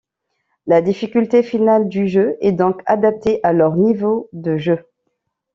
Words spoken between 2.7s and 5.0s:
adapté à leur niveau de jeu.